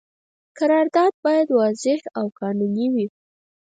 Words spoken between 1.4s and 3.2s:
واضح او قانوني وي.